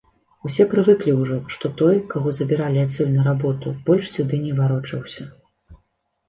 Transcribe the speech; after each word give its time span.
Усе 0.47 0.63
прывыклі 0.69 1.11
ўжо, 1.17 1.35
што 1.55 1.69
той, 1.81 1.99
каго 2.13 2.33
забіралі 2.37 2.79
адсюль 2.85 3.13
на 3.19 3.27
работу, 3.29 3.75
больш 3.91 4.09
сюды 4.15 4.41
не 4.49 4.53
варочаўся. 4.63 5.23